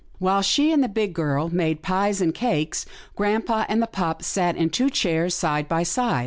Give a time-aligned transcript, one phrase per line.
[0.17, 4.55] While she and the big girl made pies and cakes, grampa and the pup sat
[4.55, 6.19] in two chairs side by side.